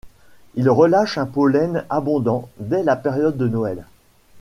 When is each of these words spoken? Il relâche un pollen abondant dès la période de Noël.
Il 0.55 0.67
relâche 0.71 1.19
un 1.19 1.27
pollen 1.27 1.85
abondant 1.91 2.49
dès 2.57 2.81
la 2.81 2.95
période 2.95 3.37
de 3.37 3.47
Noël. 3.47 3.85